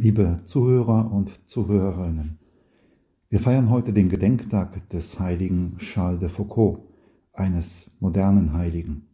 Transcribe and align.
Liebe 0.00 0.36
Zuhörer 0.44 1.10
und 1.10 1.40
Zuhörerinnen, 1.48 2.38
wir 3.30 3.40
feiern 3.40 3.68
heute 3.68 3.92
den 3.92 4.08
Gedenktag 4.08 4.88
des 4.90 5.18
heiligen 5.18 5.76
Charles 5.78 6.20
de 6.20 6.28
Foucault, 6.28 6.84
eines 7.32 7.90
modernen 7.98 8.52
Heiligen. 8.52 9.08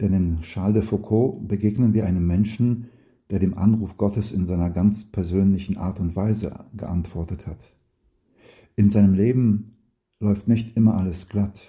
Denn 0.00 0.12
in 0.12 0.40
Charles 0.42 0.74
de 0.74 0.82
Foucault 0.82 1.48
begegnen 1.48 1.94
wir 1.94 2.06
einem 2.06 2.28
Menschen, 2.28 2.90
der 3.28 3.40
dem 3.40 3.58
Anruf 3.58 3.96
Gottes 3.96 4.30
in 4.30 4.46
seiner 4.46 4.70
ganz 4.70 5.04
persönlichen 5.04 5.78
Art 5.78 5.98
und 5.98 6.14
Weise 6.14 6.64
geantwortet 6.76 7.48
hat. 7.48 7.74
In 8.76 8.90
seinem 8.90 9.14
Leben 9.14 9.78
läuft 10.20 10.46
nicht 10.46 10.76
immer 10.76 10.96
alles 10.96 11.28
glatt, 11.28 11.60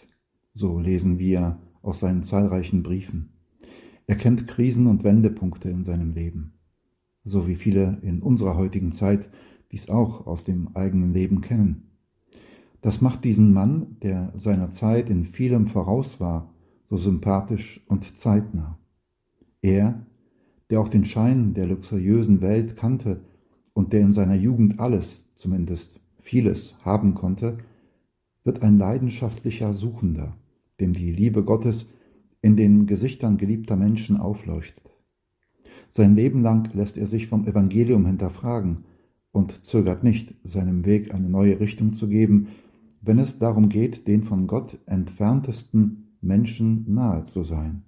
so 0.54 0.78
lesen 0.78 1.18
wir 1.18 1.58
aus 1.82 2.00
seinen 2.00 2.22
zahlreichen 2.22 2.84
Briefen. 2.84 3.30
Er 4.06 4.18
kennt 4.18 4.48
Krisen 4.48 4.86
und 4.86 5.04
Wendepunkte 5.04 5.68
in 5.70 5.84
seinem 5.84 6.12
Leben 6.14 6.55
so 7.26 7.48
wie 7.48 7.56
viele 7.56 7.98
in 8.04 8.22
unserer 8.22 8.56
heutigen 8.56 8.92
Zeit 8.92 9.28
dies 9.72 9.90
auch 9.90 10.28
aus 10.28 10.46
dem 10.46 10.70
eigenen 10.76 11.14
Leben 11.14 11.42
kennen. 11.42 11.90
Das 12.82 13.02
macht 13.02 13.24
diesen 13.24 13.52
Mann, 13.52 13.98
der 14.04 14.32
seiner 14.36 14.70
Zeit 14.70 15.10
in 15.10 15.26
vielem 15.26 15.68
voraus 15.68 16.20
war, 16.20 16.54
so 16.86 16.98
sympathisch 16.98 17.82
und 17.88 18.18
zeitnah. 18.18 18.78
Er, 19.62 20.06
der 20.70 20.80
auch 20.80 20.88
den 20.88 21.04
Schein 21.04 21.56
der 21.56 21.66
luxuriösen 21.66 22.42
Welt 22.42 22.78
kannte 22.78 23.24
und 23.74 23.92
der 23.92 24.02
in 24.02 24.14
seiner 24.14 24.36
Jugend 24.36 24.80
alles, 24.80 25.34
zumindest 25.34 26.00
vieles, 26.20 26.76
haben 26.84 27.16
konnte, 27.16 27.58
wird 28.44 28.62
ein 28.62 28.78
leidenschaftlicher 28.78 29.74
Suchender, 29.74 30.38
dem 30.80 30.94
die 30.94 31.12
Liebe 31.12 31.44
Gottes 31.44 31.88
in 32.42 32.56
den 32.56 32.86
Gesichtern 32.86 33.38
geliebter 33.38 33.76
Menschen 33.76 34.18
aufleuchtet. 34.18 34.95
Sein 35.98 36.18
Leben 36.18 36.42
lang 36.42 36.74
lässt 36.74 36.98
er 36.98 37.08
sich 37.08 37.28
vom 37.28 37.48
Evangelium 37.48 38.06
hinterfragen 38.06 38.84
und 39.32 39.64
zögert 39.64 40.04
nicht, 40.04 40.36
seinem 40.44 40.86
Weg 40.86 41.14
eine 41.14 41.30
neue 41.30 41.62
Richtung 41.62 41.94
zu 41.94 42.10
geben, 42.10 42.50
wenn 43.00 43.18
es 43.18 43.40
darum 43.40 43.70
geht, 43.70 44.06
den 44.06 44.24
von 44.24 44.46
Gott 44.46 44.78
entferntesten 44.88 46.18
Menschen 46.20 46.84
nahe 46.94 47.24
zu 47.24 47.46
sein. 47.46 47.84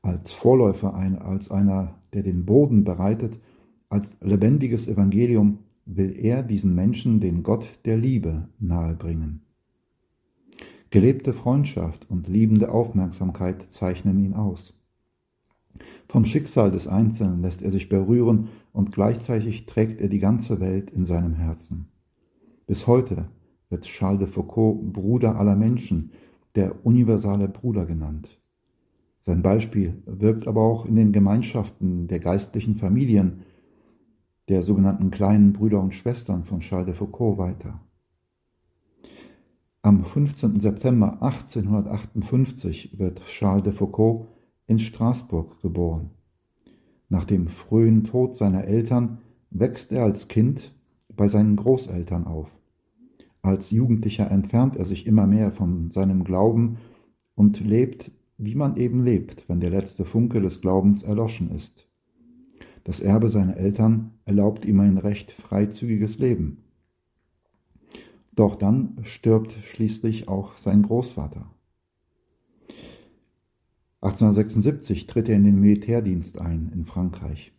Als 0.00 0.32
Vorläufer, 0.32 0.94
als 0.94 1.50
einer, 1.50 1.98
der 2.14 2.22
den 2.22 2.46
Boden 2.46 2.84
bereitet, 2.84 3.38
als 3.90 4.16
lebendiges 4.22 4.88
Evangelium 4.88 5.58
will 5.84 6.16
er 6.18 6.42
diesen 6.42 6.74
Menschen 6.74 7.20
den 7.20 7.42
Gott 7.42 7.66
der 7.84 7.98
Liebe 7.98 8.48
nahebringen. 8.58 9.42
Gelebte 10.88 11.34
Freundschaft 11.34 12.08
und 12.08 12.28
liebende 12.28 12.72
Aufmerksamkeit 12.72 13.70
zeichnen 13.70 14.24
ihn 14.24 14.32
aus. 14.32 14.72
Vom 16.08 16.24
Schicksal 16.24 16.70
des 16.70 16.86
Einzelnen 16.86 17.42
lässt 17.42 17.62
er 17.62 17.70
sich 17.70 17.88
berühren 17.88 18.48
und 18.72 18.92
gleichzeitig 18.92 19.66
trägt 19.66 20.00
er 20.00 20.08
die 20.08 20.20
ganze 20.20 20.60
Welt 20.60 20.90
in 20.90 21.06
seinem 21.06 21.34
Herzen. 21.34 21.88
Bis 22.66 22.86
heute 22.86 23.26
wird 23.68 23.84
Charles 23.84 24.20
de 24.20 24.28
Foucault 24.28 24.92
Bruder 24.92 25.36
aller 25.36 25.56
Menschen, 25.56 26.12
der 26.54 26.86
universale 26.86 27.48
Bruder 27.48 27.86
genannt. 27.86 28.28
Sein 29.20 29.42
Beispiel 29.42 30.02
wirkt 30.06 30.46
aber 30.46 30.60
auch 30.60 30.86
in 30.86 30.96
den 30.96 31.12
Gemeinschaften 31.12 32.08
der 32.08 32.20
geistlichen 32.20 32.76
Familien, 32.76 33.42
der 34.48 34.62
sogenannten 34.62 35.10
kleinen 35.10 35.52
Brüder 35.52 35.80
und 35.80 35.94
Schwestern 35.94 36.44
von 36.44 36.60
Charles 36.60 36.86
de 36.86 36.94
Foucault 36.94 37.38
weiter. 37.38 37.80
Am 39.82 40.04
15. 40.04 40.60
September 40.60 41.22
1858 41.22 42.98
wird 42.98 43.24
Charles 43.26 43.64
de 43.64 43.72
Foucault 43.72 44.28
in 44.66 44.78
Straßburg 44.78 45.60
geboren. 45.62 46.10
Nach 47.08 47.24
dem 47.24 47.48
frühen 47.48 48.04
Tod 48.04 48.34
seiner 48.34 48.64
Eltern 48.64 49.18
wächst 49.50 49.92
er 49.92 50.04
als 50.04 50.28
Kind 50.28 50.74
bei 51.08 51.28
seinen 51.28 51.56
Großeltern 51.56 52.26
auf. 52.26 52.50
Als 53.42 53.70
Jugendlicher 53.70 54.30
entfernt 54.30 54.76
er 54.76 54.86
sich 54.86 55.06
immer 55.06 55.26
mehr 55.26 55.52
von 55.52 55.90
seinem 55.90 56.24
Glauben 56.24 56.78
und 57.34 57.60
lebt, 57.60 58.10
wie 58.38 58.54
man 58.54 58.76
eben 58.76 59.04
lebt, 59.04 59.48
wenn 59.48 59.60
der 59.60 59.70
letzte 59.70 60.04
Funke 60.04 60.40
des 60.40 60.60
Glaubens 60.60 61.02
erloschen 61.02 61.54
ist. 61.54 61.86
Das 62.84 63.00
Erbe 63.00 63.30
seiner 63.30 63.56
Eltern 63.56 64.12
erlaubt 64.24 64.64
ihm 64.64 64.80
ein 64.80 64.98
recht 64.98 65.32
freizügiges 65.32 66.18
Leben. 66.18 66.64
Doch 68.34 68.56
dann 68.56 68.98
stirbt 69.04 69.52
schließlich 69.62 70.28
auch 70.28 70.58
sein 70.58 70.82
Großvater. 70.82 71.53
1876 74.04 75.06
tritt 75.06 75.30
er 75.30 75.36
in 75.36 75.44
den 75.44 75.60
Militärdienst 75.60 76.38
ein 76.38 76.70
in 76.74 76.84
Frankreich, 76.84 77.52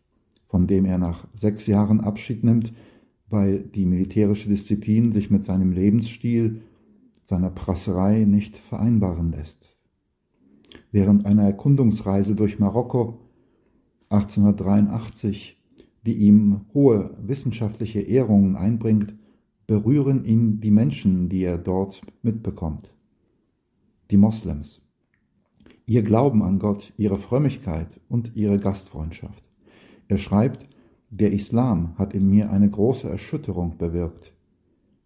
von 0.48 0.68
dem 0.68 0.86
er 0.86 1.00
nach 1.00 1.28
sechs 1.34 1.66
Jahren 1.66 2.02
Abschied 2.02 2.44
nimmt, 2.44 2.72
weil 3.28 3.64
die 3.64 3.88
militärische 3.88 4.48
Disziplin 4.48 5.12
sich 5.12 5.32
mit 5.32 5.44
seinem 5.44 5.72
Lebensstil, 5.72 6.62
seiner 7.26 7.50
Prasserei 7.50 8.26
nicht 8.26 8.58
vereinbaren 8.58 9.32
lässt. 9.32 9.76
Während 10.92 11.26
einer 11.26 11.46
Erkundungsreise 11.46 12.36
durch 12.36 12.60
Marokko 12.60 13.20
1883, 14.10 15.60
die 16.06 16.14
ihm 16.14 16.62
hohe 16.76 17.18
wissenschaftliche 17.26 18.02
Ehrungen 18.02 18.56
einbringt, 18.56 19.16
berühren 19.66 20.24
ihn 20.26 20.62
die 20.62 20.70
Menschen, 20.70 21.28
die 21.28 21.42
er 21.42 21.58
dort 21.58 22.04
mitbekommt, 22.22 22.94
die 24.12 24.18
Moslems 24.18 24.85
ihr 25.86 26.02
Glauben 26.02 26.44
an 26.44 26.60
Gott, 26.60 26.94
ihre 26.98 27.18
Frömmigkeit 27.18 28.00
und 28.10 28.36
ihre 28.36 28.60
Gastfreundschaft. 28.60 29.44
Er 30.08 30.18
schreibt, 30.18 30.68
der 31.10 31.32
Islam 31.32 31.98
hat 31.98 32.14
in 32.14 32.30
mir 32.30 32.52
eine 32.52 32.70
große 32.70 33.08
Erschütterung 33.08 33.78
bewirkt. 33.78 34.34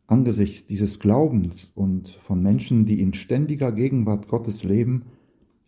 Angesichts 0.07 0.65
dieses 0.65 0.99
Glaubens 0.99 1.71
und 1.75 2.09
von 2.09 2.41
Menschen, 2.41 2.85
die 2.85 2.99
in 2.99 3.13
ständiger 3.13 3.71
Gegenwart 3.71 4.27
Gottes 4.27 4.63
leben, 4.63 5.03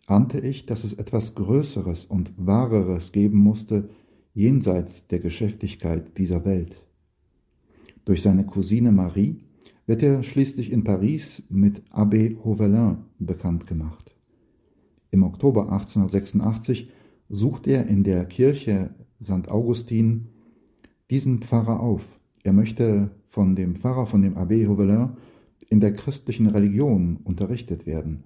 ahnte 0.06 0.40
ich, 0.40 0.66
dass 0.66 0.84
es 0.84 0.94
etwas 0.94 1.34
Größeres 1.34 2.06
und 2.06 2.32
Wahreres 2.36 3.12
geben 3.12 3.38
musste 3.38 3.88
jenseits 4.34 5.06
der 5.06 5.20
Geschäftigkeit 5.20 6.18
dieser 6.18 6.44
Welt. 6.44 6.76
Durch 8.04 8.22
seine 8.22 8.44
Cousine 8.44 8.90
Marie 8.90 9.36
wird 9.86 10.02
er 10.02 10.22
schließlich 10.22 10.72
in 10.72 10.84
Paris 10.84 11.42
mit 11.48 11.82
Abbé 11.92 12.42
Hovelin 12.42 12.96
bekannt 13.18 13.66
gemacht. 13.66 14.01
Im 15.12 15.24
Oktober 15.24 15.70
1886 15.70 16.90
sucht 17.28 17.66
er 17.66 17.86
in 17.86 18.02
der 18.02 18.24
Kirche 18.24 18.90
St. 19.22 19.48
Augustin 19.48 20.28
diesen 21.10 21.42
Pfarrer 21.42 21.80
auf. 21.80 22.18
Er 22.42 22.54
möchte 22.54 23.10
von 23.28 23.54
dem 23.54 23.76
Pfarrer, 23.76 24.06
von 24.06 24.22
dem 24.22 24.38
Abbé 24.38 24.66
Hovelin, 24.66 25.10
in 25.68 25.80
der 25.80 25.94
christlichen 25.94 26.46
Religion 26.46 27.18
unterrichtet 27.24 27.84
werden. 27.84 28.24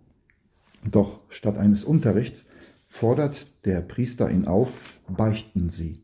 Doch 0.89 1.19
statt 1.29 1.59
eines 1.59 1.83
Unterrichts 1.83 2.47
fordert 2.87 3.65
der 3.65 3.81
Priester 3.81 4.31
ihn 4.31 4.47
auf, 4.47 4.73
beichten 5.09 5.71
Sie. 5.71 6.03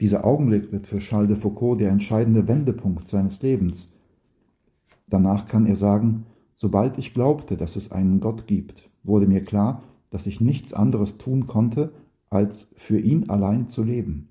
Dieser 0.00 0.24
Augenblick 0.24 0.70
wird 0.70 0.86
für 0.86 1.00
Charles 1.00 1.28
de 1.28 1.36
Foucault 1.36 1.80
der 1.80 1.90
entscheidende 1.90 2.46
Wendepunkt 2.46 3.08
seines 3.08 3.42
Lebens. 3.42 3.88
Danach 5.08 5.48
kann 5.48 5.66
er 5.66 5.76
sagen, 5.76 6.26
sobald 6.54 6.98
ich 6.98 7.14
glaubte, 7.14 7.56
dass 7.56 7.74
es 7.74 7.90
einen 7.90 8.20
Gott 8.20 8.46
gibt, 8.46 8.91
wurde 9.04 9.26
mir 9.26 9.44
klar, 9.44 9.82
dass 10.10 10.26
ich 10.26 10.40
nichts 10.40 10.72
anderes 10.72 11.18
tun 11.18 11.46
konnte, 11.46 11.92
als 12.30 12.70
für 12.76 12.98
ihn 12.98 13.30
allein 13.30 13.66
zu 13.66 13.82
leben. 13.82 14.28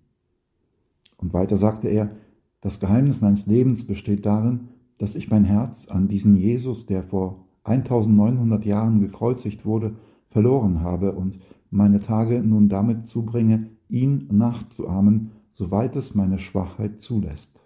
Und 1.17 1.33
weiter 1.33 1.57
sagte 1.57 1.87
er, 1.87 2.15
das 2.61 2.79
Geheimnis 2.79 3.21
meines 3.21 3.47
Lebens 3.47 3.85
besteht 3.85 4.25
darin, 4.25 4.69
dass 4.97 5.15
ich 5.15 5.29
mein 5.29 5.45
Herz 5.45 5.87
an 5.87 6.07
diesen 6.07 6.35
Jesus, 6.35 6.85
der 6.85 7.03
vor 7.03 7.45
1900 7.63 8.65
Jahren 8.65 8.99
gekreuzigt 8.99 9.65
wurde, 9.65 9.95
verloren 10.27 10.81
habe 10.81 11.11
und 11.13 11.39
meine 11.69 11.99
Tage 11.99 12.41
nun 12.41 12.69
damit 12.69 13.07
zubringe, 13.07 13.69
ihn 13.89 14.27
nachzuahmen, 14.31 15.31
soweit 15.51 15.95
es 15.95 16.15
meine 16.15 16.39
Schwachheit 16.39 17.01
zulässt. 17.01 17.59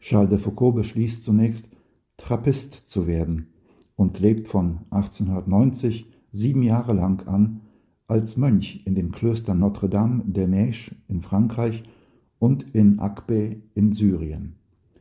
Charles 0.00 0.30
de 0.30 0.38
Foucault 0.38 0.74
beschließt 0.76 1.22
zunächst, 1.22 1.68
Trappist 2.16 2.88
zu 2.88 3.06
werden 3.06 3.51
und 3.96 4.20
lebt 4.20 4.48
von 4.48 4.80
1890 4.90 6.06
sieben 6.30 6.62
Jahre 6.62 6.92
lang 6.92 7.26
an 7.28 7.60
als 8.06 8.36
Mönch 8.36 8.82
in 8.84 8.94
den 8.94 9.12
Klöstern 9.12 9.58
Notre-Dame 9.58 10.24
de 10.26 10.46
Neige 10.46 10.94
in 11.08 11.22
Frankreich 11.22 11.82
und 12.38 12.74
in 12.74 12.98
Akbe 12.98 13.56
in 13.74 13.92
Syrien. 13.92 14.56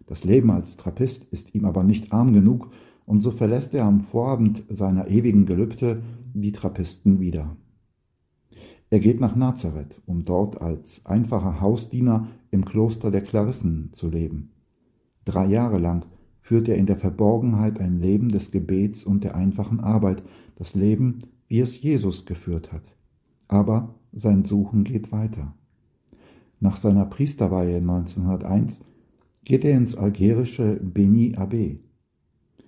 Das 0.07 0.23
Leben 0.23 0.51
als 0.51 0.77
Trappist 0.77 1.23
ist 1.31 1.55
ihm 1.55 1.65
aber 1.65 1.83
nicht 1.83 2.11
arm 2.11 2.33
genug, 2.33 2.71
und 3.05 3.21
so 3.21 3.31
verlässt 3.31 3.73
er 3.73 3.85
am 3.85 4.01
Vorabend 4.01 4.63
seiner 4.69 5.07
ewigen 5.07 5.45
Gelübde 5.45 6.03
die 6.33 6.51
Trappisten 6.51 7.19
wieder. 7.19 7.57
Er 8.89 8.99
geht 8.99 9.19
nach 9.19 9.35
Nazareth, 9.35 10.01
um 10.05 10.25
dort 10.25 10.61
als 10.61 11.05
einfacher 11.05 11.61
Hausdiener 11.61 12.27
im 12.51 12.65
Kloster 12.65 13.09
der 13.09 13.21
Klarissen 13.21 13.89
zu 13.93 14.09
leben. 14.09 14.51
Drei 15.23 15.47
Jahre 15.47 15.77
lang 15.77 16.05
führt 16.51 16.67
er 16.67 16.75
in 16.75 16.85
der 16.85 16.97
Verborgenheit 16.97 17.79
ein 17.79 18.01
Leben 18.01 18.27
des 18.27 18.51
Gebets 18.51 19.05
und 19.05 19.23
der 19.23 19.35
einfachen 19.35 19.79
Arbeit, 19.79 20.21
das 20.57 20.75
Leben, 20.75 21.19
wie 21.47 21.61
es 21.61 21.81
Jesus 21.81 22.25
geführt 22.25 22.73
hat. 22.73 22.83
Aber 23.47 23.95
sein 24.11 24.43
Suchen 24.43 24.83
geht 24.83 25.13
weiter. 25.13 25.55
Nach 26.59 26.75
seiner 26.75 27.05
Priesterweihe 27.05 27.77
1901 27.77 28.81
geht 29.45 29.63
er 29.63 29.77
ins 29.77 29.95
algerische 29.95 30.77
Beni 30.83 31.37
Abbé. 31.37 31.77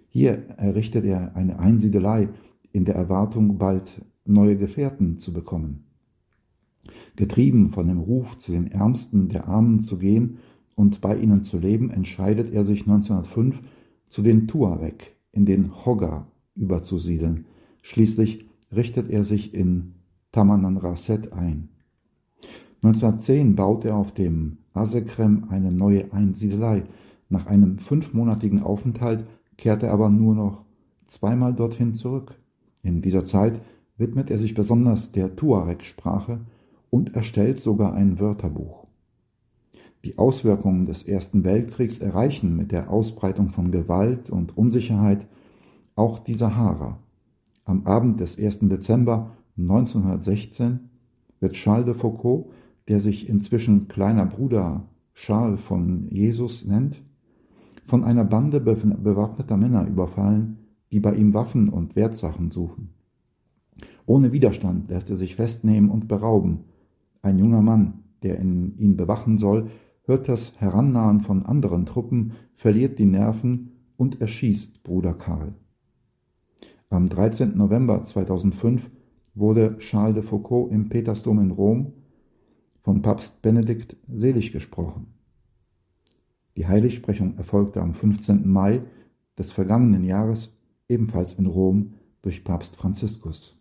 Hier 0.07 0.47
errichtet 0.55 1.03
er 1.03 1.35
eine 1.35 1.59
Einsiedelei 1.59 2.29
in 2.71 2.85
der 2.85 2.95
Erwartung, 2.95 3.57
bald 3.57 4.01
neue 4.23 4.55
Gefährten 4.55 5.17
zu 5.17 5.33
bekommen. 5.33 5.87
Getrieben 7.17 7.69
von 7.71 7.89
dem 7.89 7.99
Ruf, 7.99 8.37
zu 8.37 8.53
den 8.53 8.71
Ärmsten 8.71 9.27
der 9.27 9.49
Armen 9.49 9.81
zu 9.81 9.97
gehen 9.97 10.37
und 10.75 11.01
bei 11.01 11.17
ihnen 11.17 11.43
zu 11.43 11.57
leben, 11.57 11.89
entscheidet 11.89 12.53
er 12.53 12.65
sich 12.65 12.81
1905 12.81 13.61
zu 14.07 14.21
den 14.21 14.47
Tuareg 14.47 15.15
in 15.31 15.45
den 15.45 15.85
Hoggar 15.85 16.27
überzusiedeln. 16.55 17.45
Schließlich 17.81 18.47
richtet 18.71 19.09
er 19.09 19.23
sich 19.23 19.53
in 19.53 19.95
Tamanrasset 20.31 21.33
ein. 21.33 21.69
1910 22.83 23.55
baut 23.55 23.85
er 23.85 23.95
auf 23.95 24.13
dem 24.13 24.57
Asekrem 24.73 25.45
eine 25.49 25.71
neue 25.71 26.11
Einsiedelei. 26.11 26.83
Nach 27.29 27.45
einem 27.45 27.77
fünfmonatigen 27.77 28.61
Aufenthalt 28.61 29.25
kehrt 29.57 29.83
er 29.83 29.93
aber 29.93 30.09
nur 30.09 30.35
noch 30.35 30.65
zweimal 31.07 31.53
dorthin 31.53 31.93
zurück. 31.93 32.35
In 32.81 33.01
dieser 33.01 33.23
Zeit 33.23 33.61
widmet 33.97 34.29
er 34.29 34.37
sich 34.37 34.53
besonders 34.53 35.11
der 35.11 35.35
Tuareg-Sprache 35.35 36.41
und 36.89 37.15
erstellt 37.15 37.59
sogar 37.59 37.93
ein 37.93 38.19
Wörterbuch. 38.19 38.85
Die 40.03 40.17
Auswirkungen 40.17 40.85
des 40.85 41.03
Ersten 41.03 41.43
Weltkriegs 41.43 41.99
erreichen 41.99 42.57
mit 42.57 42.71
der 42.71 42.89
Ausbreitung 42.89 43.49
von 43.49 43.71
Gewalt 43.71 44.29
und 44.29 44.57
Unsicherheit 44.57 45.27
auch 45.95 46.19
die 46.19 46.33
Sahara. 46.33 46.99
Am 47.63 47.85
Abend 47.85 48.19
des 48.19 48.37
1. 48.37 48.59
Dezember 48.61 49.31
1916 49.57 50.89
wird 51.39 51.53
Charles 51.53 51.85
de 51.85 51.93
Foucault 51.93 52.47
der 52.87 52.99
sich 52.99 53.29
inzwischen 53.29 53.87
kleiner 53.87 54.25
Bruder 54.25 54.83
Charles 55.13 55.59
von 55.61 56.07
Jesus 56.09 56.65
nennt, 56.65 57.01
von 57.85 58.03
einer 58.03 58.23
Bande 58.23 58.59
bewaffneter 58.59 59.57
Männer 59.57 59.87
überfallen, 59.87 60.57
die 60.91 60.99
bei 60.99 61.15
ihm 61.15 61.33
Waffen 61.33 61.69
und 61.69 61.95
Wertsachen 61.95 62.51
suchen. 62.51 62.89
Ohne 64.05 64.31
Widerstand 64.31 64.89
lässt 64.89 65.09
er 65.09 65.17
sich 65.17 65.35
festnehmen 65.35 65.89
und 65.89 66.07
berauben. 66.07 66.65
Ein 67.21 67.39
junger 67.39 67.61
Mann, 67.61 68.03
der 68.21 68.39
ihn 68.41 68.95
bewachen 68.97 69.37
soll, 69.37 69.69
hört 70.05 70.27
das 70.27 70.59
Herannahen 70.59 71.21
von 71.21 71.45
anderen 71.45 71.85
Truppen, 71.85 72.33
verliert 72.55 72.99
die 72.99 73.05
Nerven 73.05 73.71
und 73.97 74.21
erschießt 74.21 74.83
Bruder 74.83 75.13
Karl. 75.13 75.53
Am 76.89 77.09
13. 77.09 77.57
November 77.57 78.03
2005 78.03 78.89
wurde 79.33 79.77
Charles 79.79 80.15
de 80.15 80.23
Foucault 80.23 80.71
im 80.71 80.89
Petersdom 80.89 81.39
in 81.39 81.51
Rom 81.51 81.93
von 82.81 83.01
Papst 83.01 83.41
Benedikt 83.41 83.95
selig 84.07 84.51
gesprochen. 84.51 85.07
Die 86.55 86.67
Heiligsprechung 86.67 87.37
erfolgte 87.37 87.81
am 87.81 87.93
15. 87.95 88.47
Mai 88.47 88.81
des 89.37 89.51
vergangenen 89.51 90.03
Jahres 90.03 90.51
ebenfalls 90.87 91.33
in 91.33 91.47
Rom 91.47 91.93
durch 92.21 92.43
Papst 92.43 92.75
Franziskus. 92.75 93.57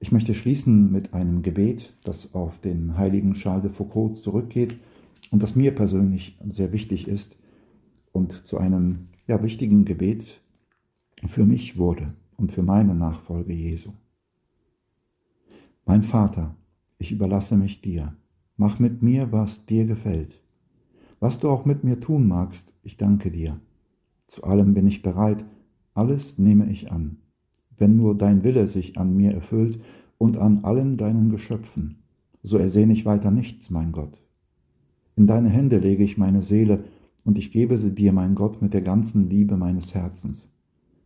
Ich 0.00 0.10
möchte 0.10 0.34
schließen 0.34 0.90
mit 0.90 1.14
einem 1.14 1.42
Gebet, 1.42 1.94
das 2.02 2.34
auf 2.34 2.58
den 2.60 2.98
heiligen 2.98 3.34
Charles 3.34 3.62
de 3.62 3.70
Foucault 3.70 4.16
zurückgeht 4.16 4.78
und 5.30 5.42
das 5.42 5.56
mir 5.56 5.74
persönlich 5.74 6.38
sehr 6.50 6.72
wichtig 6.72 7.08
ist 7.08 7.36
und 8.12 8.46
zu 8.46 8.58
einem 8.58 9.08
ja, 9.26 9.42
wichtigen 9.42 9.84
Gebet 9.84 10.40
für 11.26 11.44
mich 11.44 11.78
wurde 11.78 12.14
und 12.36 12.52
für 12.52 12.62
meine 12.62 12.94
Nachfolge 12.94 13.52
Jesu. 13.52 13.92
Mein 15.84 16.02
Vater, 16.02 16.56
ich 16.98 17.12
überlasse 17.12 17.56
mich 17.56 17.80
dir. 17.80 18.14
Mach 18.56 18.78
mit 18.78 19.02
mir, 19.02 19.32
was 19.32 19.66
dir 19.66 19.84
gefällt. 19.84 20.40
Was 21.20 21.38
du 21.38 21.48
auch 21.48 21.64
mit 21.64 21.84
mir 21.84 22.00
tun 22.00 22.26
magst, 22.26 22.74
ich 22.82 22.96
danke 22.96 23.30
dir. 23.30 23.60
Zu 24.26 24.44
allem 24.44 24.74
bin 24.74 24.86
ich 24.86 25.02
bereit, 25.02 25.44
alles 25.94 26.38
nehme 26.38 26.70
ich 26.70 26.90
an. 26.90 27.18
Wenn 27.76 27.96
nur 27.96 28.16
dein 28.16 28.44
Wille 28.44 28.66
sich 28.66 28.98
an 28.98 29.16
mir 29.16 29.32
erfüllt 29.32 29.80
und 30.18 30.36
an 30.38 30.64
allen 30.64 30.96
deinen 30.96 31.30
Geschöpfen, 31.30 32.02
so 32.42 32.58
ersehne 32.58 32.92
ich 32.92 33.04
weiter 33.04 33.30
nichts, 33.30 33.70
mein 33.70 33.92
Gott. 33.92 34.25
In 35.16 35.26
deine 35.26 35.48
Hände 35.48 35.78
lege 35.78 36.04
ich 36.04 36.18
meine 36.18 36.42
Seele, 36.42 36.84
und 37.24 37.38
ich 37.38 37.50
gebe 37.50 37.76
sie 37.76 37.92
dir, 37.92 38.12
mein 38.12 38.36
Gott, 38.36 38.62
mit 38.62 38.72
der 38.72 38.82
ganzen 38.82 39.28
Liebe 39.28 39.56
meines 39.56 39.94
Herzens, 39.94 40.48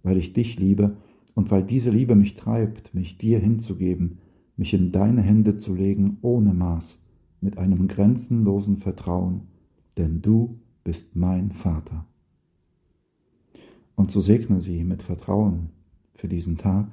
weil 0.03 0.19
ich 0.19 0.35
dich 0.35 0.59
liebe 0.59 0.97
und 1.35 1.51
weil 1.51 1.63
diese 1.63 1.91
Liebe 1.91 2.15
mich 2.15 2.37
treibt, 2.37 2.93
mich 2.93 3.17
dir 3.17 3.39
hinzugeben, 3.39 4.19
mich 4.57 4.75
in 4.75 4.93
deine 4.93 5.23
Hände 5.23 5.55
zu 5.55 5.75
legen 5.75 6.19
ohne 6.21 6.53
Maß, 6.53 6.99
mit 7.41 7.57
einem 7.57 7.89
grenzenlosen 7.89 8.77
Vertrauen, 8.77 9.45
denn 9.97 10.21
du 10.21 10.61
bist 10.85 11.17
mein 11.17 11.53
Vater. 11.53 12.05
Und 13.95 14.11
so 14.11 14.21
segne 14.21 14.61
sie 14.61 14.85
mit 14.85 15.03
Vertrauen 15.03 15.71
für 16.15 16.29
diesen 16.29 16.59
Tag, 16.59 16.89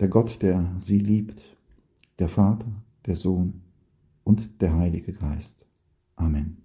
der 0.00 0.08
Gott, 0.08 0.42
der 0.42 0.76
sie 0.80 0.98
liebt, 0.98 1.40
der 2.18 2.28
Vater, 2.28 2.66
der 3.06 3.16
Sohn 3.16 3.62
und 4.24 4.60
der 4.60 4.74
Heilige 4.76 5.12
Geist. 5.12 5.69
Amen. 6.20 6.56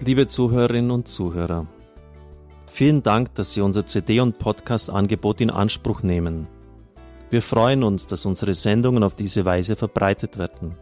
Liebe 0.00 0.26
Zuhörerinnen 0.26 0.90
und 0.90 1.08
Zuhörer, 1.08 1.66
vielen 2.66 3.02
Dank, 3.02 3.34
dass 3.34 3.54
Sie 3.54 3.62
unser 3.62 3.86
CD- 3.86 4.20
und 4.20 4.38
Podcast-Angebot 4.38 5.40
in 5.40 5.48
Anspruch 5.48 6.02
nehmen. 6.02 6.46
Wir 7.30 7.40
freuen 7.40 7.82
uns, 7.82 8.06
dass 8.06 8.26
unsere 8.26 8.52
Sendungen 8.52 9.02
auf 9.02 9.14
diese 9.14 9.46
Weise 9.46 9.76
verbreitet 9.76 10.36
werden. 10.36 10.74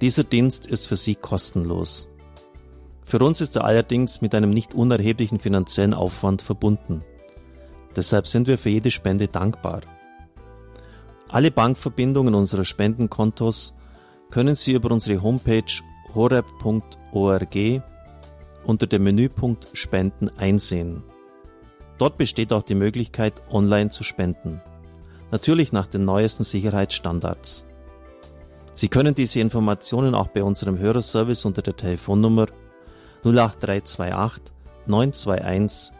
Dieser 0.00 0.22
Dienst 0.22 0.68
ist 0.68 0.86
für 0.86 0.94
Sie 0.94 1.16
kostenlos. 1.16 2.08
Für 3.04 3.18
uns 3.18 3.40
ist 3.40 3.56
er 3.56 3.64
allerdings 3.64 4.20
mit 4.20 4.32
einem 4.36 4.50
nicht 4.50 4.74
unerheblichen 4.74 5.40
finanziellen 5.40 5.92
Aufwand 5.92 6.40
verbunden. 6.40 7.02
Deshalb 7.96 8.26
sind 8.26 8.46
wir 8.46 8.58
für 8.58 8.70
jede 8.70 8.90
Spende 8.90 9.28
dankbar. 9.28 9.80
Alle 11.28 11.50
Bankverbindungen 11.50 12.34
unserer 12.34 12.64
Spendenkontos 12.64 13.74
können 14.30 14.54
Sie 14.54 14.72
über 14.72 14.90
unsere 14.90 15.22
Homepage 15.22 15.62
horeb.org 16.14 17.82
unter 18.64 18.86
dem 18.86 19.04
Menüpunkt 19.04 19.68
Spenden 19.72 20.28
einsehen. 20.38 21.02
Dort 21.98 22.16
besteht 22.18 22.52
auch 22.52 22.62
die 22.62 22.74
Möglichkeit, 22.74 23.42
online 23.50 23.90
zu 23.90 24.04
spenden. 24.04 24.60
Natürlich 25.30 25.72
nach 25.72 25.86
den 25.86 26.04
neuesten 26.04 26.44
Sicherheitsstandards. 26.44 27.66
Sie 28.74 28.88
können 28.88 29.14
diese 29.14 29.40
Informationen 29.40 30.14
auch 30.14 30.28
bei 30.28 30.42
unserem 30.42 30.78
Hörerservice 30.78 31.44
unter 31.44 31.62
der 31.62 31.76
Telefonnummer 31.76 32.46
08328 33.22 34.42
921 34.86 35.99